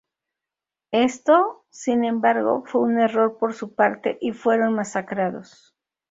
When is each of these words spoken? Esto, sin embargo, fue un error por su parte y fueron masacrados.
Esto, 0.93 1.63
sin 1.69 2.03
embargo, 2.05 2.63
fue 2.65 2.81
un 2.81 2.99
error 2.99 3.37
por 3.37 3.53
su 3.53 3.75
parte 3.75 4.17
y 4.19 4.31
fueron 4.31 4.73
masacrados. 4.73 5.75